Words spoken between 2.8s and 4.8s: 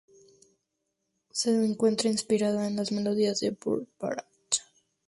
melodías de Burt Bacharach.